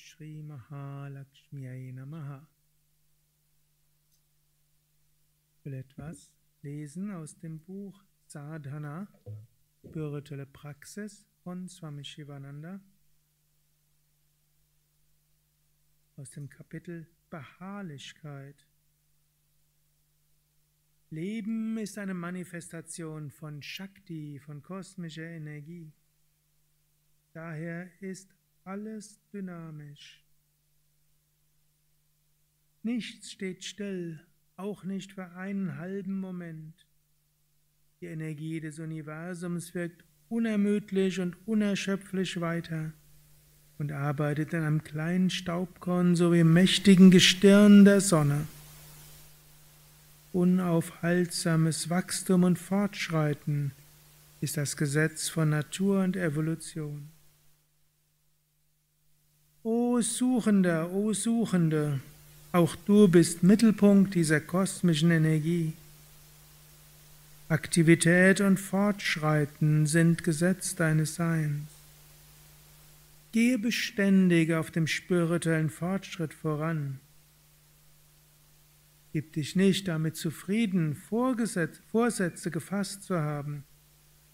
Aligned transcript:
Shri 0.00 0.42
Mahalakshmiyai 0.42 1.92
Namaha. 1.92 2.46
Ich 5.52 5.64
will 5.64 5.74
etwas 5.74 6.32
lesen 6.62 7.10
aus 7.10 7.36
dem 7.38 7.60
Buch 7.60 8.02
Sadhana, 8.26 9.08
spirituelle 9.84 10.46
Praxis 10.46 11.26
von 11.44 11.68
Swami 11.68 12.04
Shivananda, 12.04 12.80
aus 16.16 16.30
dem 16.30 16.48
Kapitel 16.48 17.06
Beharrlichkeit. 17.28 18.66
Leben 21.10 21.76
ist 21.76 21.98
eine 21.98 22.14
Manifestation 22.14 23.30
von 23.30 23.62
Shakti, 23.62 24.38
von 24.38 24.62
kosmischer 24.62 25.24
Energie. 25.24 25.92
Daher 27.32 27.90
ist 28.00 28.34
alles 28.70 29.18
dynamisch. 29.32 30.22
Nichts 32.84 33.32
steht 33.32 33.64
still, 33.64 34.20
auch 34.56 34.84
nicht 34.84 35.14
für 35.14 35.28
einen 35.32 35.76
halben 35.78 36.20
Moment. 36.20 36.86
Die 38.00 38.06
Energie 38.06 38.60
des 38.60 38.78
Universums 38.78 39.74
wirkt 39.74 40.04
unermüdlich 40.28 41.18
und 41.18 41.36
unerschöpflich 41.46 42.40
weiter 42.40 42.92
und 43.78 43.90
arbeitet 43.90 44.52
in 44.52 44.62
einem 44.62 44.84
kleinen 44.84 45.30
Staubkorn 45.30 46.14
sowie 46.14 46.40
im 46.40 46.52
mächtigen 46.52 47.10
Gestirn 47.10 47.84
der 47.84 48.00
Sonne. 48.00 48.46
Unaufhaltsames 50.32 51.90
Wachstum 51.90 52.44
und 52.44 52.56
Fortschreiten 52.56 53.72
ist 54.40 54.56
das 54.56 54.76
Gesetz 54.76 55.28
von 55.28 55.50
Natur 55.50 56.04
und 56.04 56.16
Evolution. 56.16 57.10
O 60.00 60.02
Suchender, 60.02 60.90
o 60.94 61.12
Suchende, 61.12 62.00
auch 62.52 62.74
du 62.74 63.06
bist 63.06 63.42
Mittelpunkt 63.42 64.14
dieser 64.14 64.40
kosmischen 64.40 65.10
Energie. 65.10 65.74
Aktivität 67.50 68.40
und 68.40 68.58
Fortschreiten 68.58 69.84
sind 69.84 70.24
Gesetz 70.24 70.74
deines 70.74 71.16
Seins. 71.16 71.68
Gehe 73.32 73.58
beständig 73.58 74.54
auf 74.54 74.70
dem 74.70 74.86
spirituellen 74.86 75.68
Fortschritt 75.68 76.32
voran. 76.32 76.98
Gib 79.12 79.34
dich 79.34 79.54
nicht 79.54 79.86
damit 79.86 80.16
zufrieden, 80.16 80.96
Vorsätze 80.96 82.50
gefasst 82.50 83.02
zu 83.02 83.18
haben, 83.18 83.64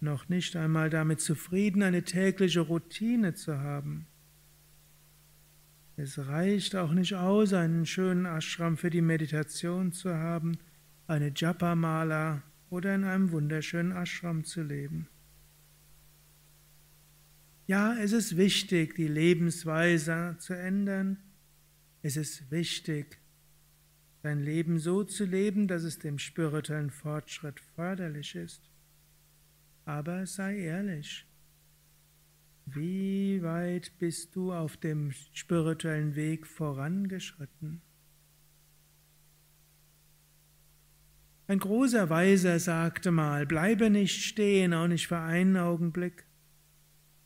noch 0.00 0.28
nicht 0.28 0.54
einmal 0.54 0.88
damit 0.88 1.20
zufrieden, 1.20 1.82
eine 1.82 2.04
tägliche 2.04 2.60
Routine 2.60 3.34
zu 3.34 3.58
haben. 3.58 4.06
Es 6.00 6.16
reicht 6.16 6.76
auch 6.76 6.92
nicht 6.92 7.14
aus, 7.14 7.52
einen 7.52 7.84
schönen 7.84 8.24
Ashram 8.24 8.76
für 8.76 8.88
die 8.88 9.00
Meditation 9.00 9.90
zu 9.90 10.14
haben, 10.14 10.56
eine 11.08 11.32
Japa-Mala 11.34 12.44
oder 12.70 12.94
in 12.94 13.02
einem 13.02 13.32
wunderschönen 13.32 13.90
Ashram 13.90 14.44
zu 14.44 14.62
leben. 14.62 15.08
Ja, 17.66 17.96
es 17.98 18.12
ist 18.12 18.36
wichtig, 18.36 18.94
die 18.94 19.08
Lebensweise 19.08 20.36
zu 20.38 20.54
ändern. 20.54 21.18
Es 22.02 22.16
ist 22.16 22.48
wichtig, 22.52 23.18
dein 24.22 24.38
Leben 24.38 24.78
so 24.78 25.02
zu 25.02 25.24
leben, 25.24 25.66
dass 25.66 25.82
es 25.82 25.98
dem 25.98 26.20
spirituellen 26.20 26.90
Fortschritt 26.90 27.58
förderlich 27.74 28.36
ist. 28.36 28.70
Aber 29.84 30.26
sei 30.26 30.58
ehrlich, 30.58 31.26
wie 32.74 33.42
weit 33.42 33.92
bist 33.98 34.34
du 34.36 34.52
auf 34.52 34.76
dem 34.76 35.12
spirituellen 35.32 36.14
Weg 36.14 36.46
vorangeschritten? 36.46 37.82
Ein 41.46 41.60
großer 41.60 42.10
Weiser 42.10 42.58
sagte 42.58 43.10
mal, 43.10 43.46
bleibe 43.46 43.88
nicht 43.88 44.22
stehen, 44.22 44.74
auch 44.74 44.86
nicht 44.86 45.08
für 45.08 45.18
einen 45.18 45.56
Augenblick. 45.56 46.26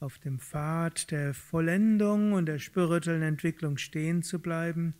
Auf 0.00 0.18
dem 0.18 0.40
Pfad 0.40 1.10
der 1.12 1.34
Vollendung 1.34 2.32
und 2.32 2.46
der 2.46 2.58
spirituellen 2.58 3.22
Entwicklung 3.22 3.78
stehen 3.78 4.22
zu 4.22 4.40
bleiben, 4.40 4.94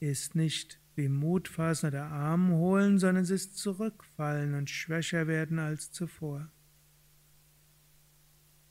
ist 0.00 0.34
nicht 0.34 0.80
wie 0.96 1.08
Mut 1.08 1.48
fassen 1.48 1.88
oder 1.88 2.06
Arm 2.06 2.50
holen, 2.50 2.98
sondern 2.98 3.24
es 3.24 3.30
ist 3.30 3.56
zurückfallen 3.56 4.54
und 4.54 4.70
schwächer 4.70 5.26
werden 5.26 5.58
als 5.58 5.90
zuvor. 5.90 6.50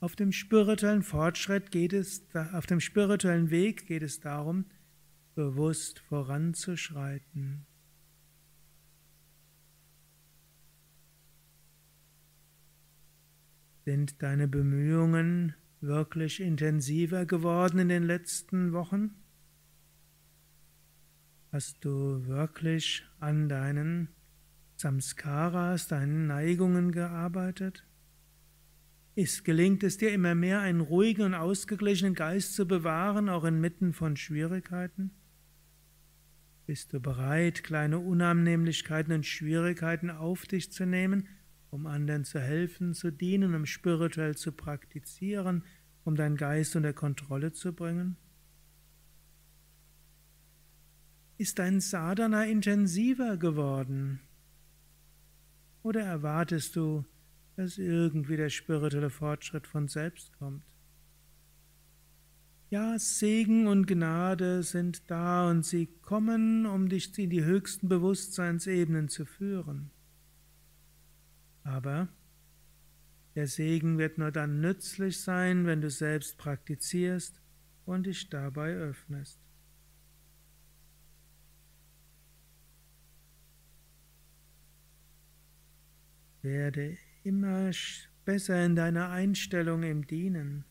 Auf 0.03 0.17
dem 0.17 0.33
spirituellen 0.33 1.01
Fortschritt 1.01 1.71
geht 1.71 1.93
es, 1.93 2.25
auf 2.51 2.65
dem 2.65 2.81
spirituellen 2.81 3.51
Weg 3.51 3.87
geht 3.87 4.03
es 4.03 4.19
darum, 4.19 4.65
bewusst 5.33 5.99
voranzuschreiten. 5.99 7.65
Sind 13.85 14.21
deine 14.21 14.49
Bemühungen 14.49 15.55
wirklich 15.79 16.41
intensiver 16.41 17.25
geworden 17.25 17.79
in 17.79 17.87
den 17.87 18.03
letzten 18.03 18.73
Wochen? 18.73 19.11
Hast 21.53 21.77
du 21.85 22.27
wirklich 22.27 23.05
an 23.21 23.47
deinen 23.47 24.09
Samskaras, 24.75 25.87
deinen 25.87 26.27
Neigungen 26.27 26.91
gearbeitet? 26.91 27.85
Ist, 29.15 29.45
gelingt 29.45 29.83
es 29.83 29.97
dir 29.97 30.11
immer 30.11 30.33
mehr, 30.33 30.61
einen 30.61 30.81
ruhigen 30.81 31.21
und 31.21 31.33
ausgeglichenen 31.35 32.15
Geist 32.15 32.55
zu 32.55 32.67
bewahren, 32.67 33.29
auch 33.29 33.43
inmitten 33.43 33.93
von 33.93 34.17
Schwierigkeiten? 34.17 35.11
Bist 36.65 36.93
du 36.93 36.99
bereit, 36.99 37.63
kleine 37.63 37.99
Unannehmlichkeiten 37.99 39.13
und 39.13 39.25
Schwierigkeiten 39.25 40.09
auf 40.09 40.47
dich 40.47 40.71
zu 40.71 40.85
nehmen, 40.85 41.27
um 41.69 41.85
anderen 41.85 42.23
zu 42.23 42.39
helfen, 42.39 42.93
zu 42.93 43.11
dienen, 43.11 43.53
um 43.53 43.67
spirituell 43.67 44.35
zu 44.35 44.51
praktizieren, 44.51 45.63
um 46.05 46.15
deinen 46.15 46.37
Geist 46.37 46.75
unter 46.75 46.93
Kontrolle 46.93 47.51
zu 47.51 47.73
bringen? 47.73 48.17
Ist 51.37 51.59
dein 51.59 51.81
Sadhana 51.81 52.45
intensiver 52.45 53.37
geworden? 53.37 54.21
Oder 55.83 56.01
erwartest 56.01 56.75
du, 56.75 57.05
dass 57.55 57.77
irgendwie 57.77 58.37
der 58.37 58.49
spirituelle 58.49 59.09
Fortschritt 59.09 59.67
von 59.67 59.87
selbst 59.87 60.33
kommt? 60.33 60.63
Ja, 62.69 62.97
Segen 62.97 63.67
und 63.67 63.85
Gnade 63.85 64.63
sind 64.63 65.09
da 65.11 65.47
und 65.47 65.63
sie 65.63 65.85
kommen, 66.01 66.65
um 66.65 66.89
dich 66.89 67.15
in 67.19 67.29
die 67.29 67.43
höchsten 67.43 67.87
Bewusstseinsebenen 67.87 69.09
zu 69.09 69.25
führen. 69.25 69.91
Aber 71.63 72.07
der 73.35 73.47
Segen 73.47 73.97
wird 73.97 74.17
nur 74.17 74.31
dann 74.31 74.59
nützlich 74.59 75.19
sein, 75.19 75.65
wenn 75.65 75.81
du 75.81 75.89
selbst 75.89 76.37
praktizierst 76.37 77.41
und 77.85 78.07
dich 78.07 78.29
dabei 78.29 78.73
öffnest. 78.73 79.39
Werde 86.41 86.97
immer 87.23 87.71
besser 88.25 88.65
in 88.65 88.75
deiner 88.75 89.09
Einstellung 89.09 89.83
im 89.83 90.05
Dienen. 90.07 90.65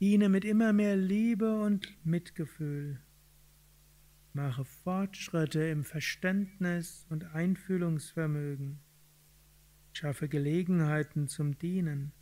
Diene 0.00 0.28
mit 0.28 0.44
immer 0.44 0.72
mehr 0.72 0.96
Liebe 0.96 1.60
und 1.60 1.96
Mitgefühl. 2.04 3.00
Mache 4.32 4.64
Fortschritte 4.64 5.64
im 5.64 5.84
Verständnis 5.84 7.06
und 7.10 7.34
Einfühlungsvermögen. 7.34 8.78
Schaffe 9.92 10.28
Gelegenheiten 10.28 11.26
zum 11.26 11.58
Dienen. 11.58 12.12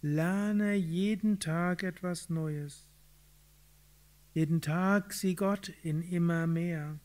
Lerne 0.00 0.74
jeden 0.74 1.40
Tag 1.40 1.82
etwas 1.82 2.30
Neues. 2.30 2.88
Jeden 4.32 4.62
Tag 4.62 5.12
sieh 5.12 5.34
Gott 5.34 5.68
in 5.82 6.00
immer 6.02 6.46
mehr. 6.46 6.98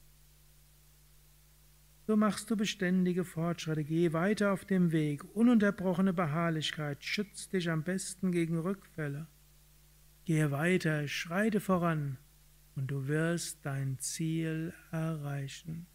So 2.10 2.18
machst 2.18 2.50
du 2.50 2.58
beständige 2.58 3.24
Fortschritte, 3.24 3.84
geh 3.84 4.14
weiter 4.14 4.52
auf 4.52 4.66
dem 4.66 4.92
Weg, 4.92 5.24
ununterbrochene 5.36 6.12
Beharrlichkeit 6.12 7.04
schützt 7.04 7.54
dich 7.54 7.70
am 7.70 7.84
besten 7.84 8.32
gegen 8.32 8.58
Rückfälle. 8.58 9.28
Gehe 10.26 10.50
weiter, 10.50 11.08
schreite 11.08 11.60
voran 11.60 12.18
und 12.76 12.90
du 12.90 13.08
wirst 13.08 13.60
dein 13.64 14.00
Ziel 14.00 14.74
erreichen. 14.92 15.86